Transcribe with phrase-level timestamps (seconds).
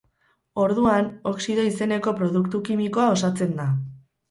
[0.63, 3.71] Orduan, oxido izeneko produktu kimikoa osatzen da.